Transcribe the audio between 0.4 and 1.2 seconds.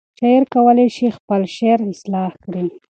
کولی شي